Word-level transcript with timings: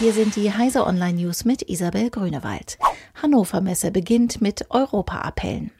Hier 0.00 0.14
sind 0.14 0.34
die 0.34 0.50
Heise 0.50 0.86
Online 0.86 1.12
News 1.12 1.44
mit 1.44 1.68
Isabel 1.68 2.08
Grünewald. 2.08 2.78
Hannover 3.20 3.60
Messe 3.60 3.90
beginnt 3.90 4.40
mit 4.40 4.64
Europa-Appellen. 4.70 5.72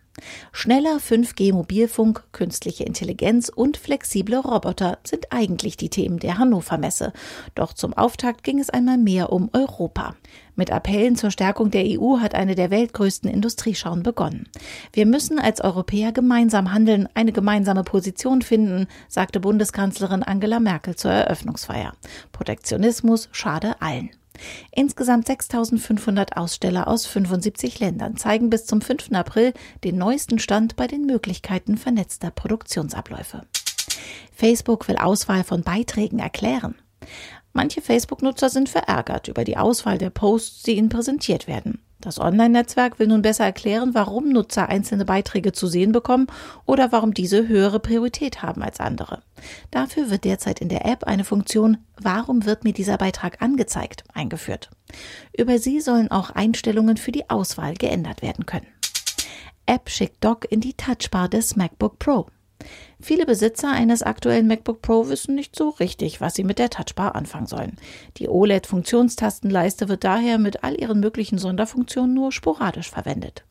Schneller 0.52 0.98
5G-Mobilfunk, 0.98 2.24
künstliche 2.32 2.84
Intelligenz 2.84 3.48
und 3.48 3.76
flexible 3.76 4.38
Roboter 4.38 4.98
sind 5.04 5.32
eigentlich 5.32 5.76
die 5.76 5.88
Themen 5.88 6.18
der 6.18 6.38
Hannover 6.38 6.78
Messe. 6.78 7.12
Doch 7.54 7.72
zum 7.72 7.94
Auftakt 7.94 8.44
ging 8.44 8.58
es 8.58 8.70
einmal 8.70 8.98
mehr 8.98 9.32
um 9.32 9.50
Europa. 9.52 10.14
Mit 10.56 10.70
Appellen 10.70 11.16
zur 11.16 11.30
Stärkung 11.30 11.70
der 11.70 11.84
EU 11.86 12.18
hat 12.18 12.34
eine 12.34 12.54
der 12.54 12.70
weltgrößten 12.70 13.30
Industrieschauen 13.30 14.02
begonnen. 14.02 14.48
Wir 14.92 15.06
müssen 15.06 15.38
als 15.38 15.60
Europäer 15.62 16.12
gemeinsam 16.12 16.72
handeln, 16.72 17.08
eine 17.14 17.32
gemeinsame 17.32 17.82
Position 17.82 18.42
finden, 18.42 18.86
sagte 19.08 19.40
Bundeskanzlerin 19.40 20.22
Angela 20.22 20.60
Merkel 20.60 20.96
zur 20.96 21.12
Eröffnungsfeier. 21.12 21.94
Protektionismus 22.32 23.28
schade 23.32 23.80
allen. 23.80 24.10
Insgesamt 24.72 25.26
6500 25.26 26.36
Aussteller 26.36 26.88
aus 26.88 27.06
75 27.06 27.80
Ländern 27.80 28.16
zeigen 28.16 28.50
bis 28.50 28.66
zum 28.66 28.80
5. 28.80 29.12
April 29.12 29.52
den 29.84 29.98
neuesten 29.98 30.38
Stand 30.38 30.76
bei 30.76 30.86
den 30.86 31.06
Möglichkeiten 31.06 31.76
vernetzter 31.76 32.30
Produktionsabläufe. 32.30 33.42
Facebook 34.34 34.88
will 34.88 34.96
Auswahl 34.96 35.44
von 35.44 35.62
Beiträgen 35.62 36.18
erklären. 36.18 36.76
Manche 37.52 37.80
Facebook-Nutzer 37.80 38.48
sind 38.48 38.68
verärgert 38.68 39.28
über 39.28 39.44
die 39.44 39.56
Auswahl 39.56 39.98
der 39.98 40.10
Posts, 40.10 40.62
die 40.62 40.76
ihnen 40.76 40.88
präsentiert 40.88 41.46
werden. 41.46 41.82
Das 42.00 42.18
Online-Netzwerk 42.18 42.98
will 42.98 43.08
nun 43.08 43.20
besser 43.20 43.44
erklären, 43.44 43.90
warum 43.92 44.30
Nutzer 44.30 44.68
einzelne 44.70 45.04
Beiträge 45.04 45.52
zu 45.52 45.66
sehen 45.66 45.92
bekommen 45.92 46.28
oder 46.64 46.92
warum 46.92 47.12
diese 47.12 47.46
höhere 47.46 47.78
Priorität 47.78 48.42
haben 48.42 48.62
als 48.62 48.80
andere. 48.80 49.22
Dafür 49.70 50.08
wird 50.08 50.24
derzeit 50.24 50.60
in 50.60 50.70
der 50.70 50.86
App 50.86 51.04
eine 51.04 51.24
Funktion 51.24 51.78
Warum 52.02 52.46
wird 52.46 52.64
mir 52.64 52.72
dieser 52.72 52.96
Beitrag 52.96 53.42
angezeigt 53.42 54.04
eingeführt. 54.14 54.70
Über 55.36 55.58
sie 55.58 55.80
sollen 55.80 56.10
auch 56.10 56.30
Einstellungen 56.30 56.96
für 56.96 57.12
die 57.12 57.28
Auswahl 57.28 57.74
geändert 57.74 58.22
werden 58.22 58.46
können. 58.46 58.66
App 59.66 59.90
schickt 59.90 60.24
Doc 60.24 60.50
in 60.50 60.60
die 60.60 60.74
Touchbar 60.74 61.28
des 61.28 61.56
MacBook 61.56 61.98
Pro. 61.98 62.26
Viele 63.00 63.26
Besitzer 63.26 63.70
eines 63.70 64.02
aktuellen 64.02 64.46
MacBook 64.46 64.82
Pro 64.82 65.08
wissen 65.08 65.34
nicht 65.34 65.56
so 65.56 65.70
richtig, 65.70 66.20
was 66.20 66.34
sie 66.34 66.44
mit 66.44 66.58
der 66.58 66.70
Touchbar 66.70 67.14
anfangen 67.14 67.46
sollen. 67.46 67.76
Die 68.18 68.28
OLED-Funktionstastenleiste 68.28 69.88
wird 69.88 70.04
daher 70.04 70.38
mit 70.38 70.62
all 70.64 70.78
ihren 70.78 71.00
möglichen 71.00 71.38
Sonderfunktionen 71.38 72.14
nur 72.14 72.32
sporadisch 72.32 72.90
verwendet. 72.90 73.44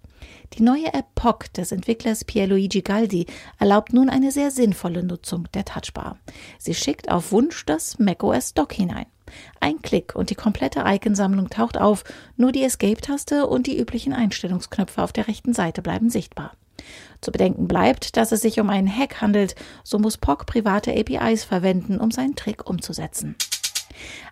Die 0.53 0.63
neue 0.63 0.93
App 0.93 1.13
POC 1.15 1.53
des 1.53 1.71
Entwicklers 1.71 2.23
Pierluigi 2.23 2.81
Galdi 2.81 3.27
erlaubt 3.59 3.93
nun 3.93 4.09
eine 4.09 4.31
sehr 4.31 4.51
sinnvolle 4.51 5.03
Nutzung 5.03 5.47
der 5.53 5.65
Touchbar. 5.65 6.17
Sie 6.57 6.73
schickt 6.73 7.11
auf 7.11 7.31
Wunsch 7.31 7.65
das 7.65 7.99
macOS 7.99 8.53
Dock 8.53 8.73
hinein. 8.73 9.05
Ein 9.59 9.81
Klick 9.81 10.15
und 10.15 10.31
die 10.31 10.35
komplette 10.35 10.83
Iconsammlung 10.85 11.49
taucht 11.49 11.77
auf, 11.77 12.03
nur 12.35 12.51
die 12.51 12.63
Escape-Taste 12.63 13.45
und 13.45 13.67
die 13.67 13.79
üblichen 13.79 14.13
Einstellungsknöpfe 14.13 15.03
auf 15.03 15.13
der 15.13 15.27
rechten 15.27 15.53
Seite 15.53 15.83
bleiben 15.83 16.09
sichtbar. 16.09 16.53
Zu 17.21 17.31
bedenken 17.31 17.67
bleibt, 17.67 18.17
dass 18.17 18.31
es 18.31 18.41
sich 18.41 18.59
um 18.59 18.69
einen 18.69 18.87
Hack 18.87 19.21
handelt, 19.21 19.55
so 19.83 19.99
muss 19.99 20.17
POC 20.17 20.45
private 20.45 20.91
APIs 20.97 21.43
verwenden, 21.43 21.99
um 21.99 22.11
seinen 22.11 22.35
Trick 22.35 22.69
umzusetzen. 22.69 23.35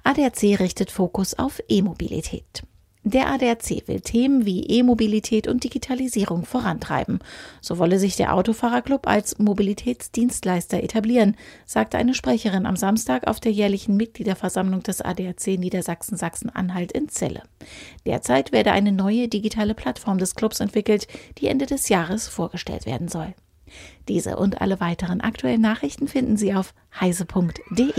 ADAC 0.03 0.59
richtet 0.59 0.91
Fokus 0.91 1.33
auf 1.33 1.61
E-Mobilität. 1.67 2.63
Der 3.09 3.29
ADAC 3.31 3.87
will 3.87 4.01
Themen 4.01 4.45
wie 4.45 4.65
E-Mobilität 4.65 5.47
und 5.47 5.63
Digitalisierung 5.63 6.43
vorantreiben. 6.43 7.19
So 7.61 7.77
wolle 7.77 7.99
sich 7.99 8.17
der 8.17 8.33
Autofahrerclub 8.33 9.07
als 9.07 9.39
Mobilitätsdienstleister 9.39 10.83
etablieren, 10.83 11.37
sagte 11.65 11.97
eine 11.97 12.13
Sprecherin 12.13 12.65
am 12.65 12.75
Samstag 12.75 13.25
auf 13.25 13.39
der 13.39 13.53
jährlichen 13.53 13.95
Mitgliederversammlung 13.95 14.83
des 14.83 14.99
ADAC 14.99 15.57
Niedersachsen-Sachsen-Anhalt 15.57 16.91
in 16.91 17.07
Celle. 17.07 17.43
Derzeit 18.05 18.51
werde 18.51 18.73
eine 18.73 18.91
neue 18.91 19.29
digitale 19.29 19.73
Plattform 19.73 20.17
des 20.17 20.35
Clubs 20.35 20.59
entwickelt, 20.59 21.07
die 21.37 21.47
Ende 21.47 21.65
des 21.65 21.87
Jahres 21.87 22.27
vorgestellt 22.27 22.85
werden 22.85 23.07
soll. 23.07 23.33
Diese 24.09 24.35
und 24.35 24.59
alle 24.59 24.81
weiteren 24.81 25.21
aktuellen 25.21 25.61
Nachrichten 25.61 26.09
finden 26.09 26.35
Sie 26.35 26.53
auf 26.53 26.73
heise.de. 26.99 27.93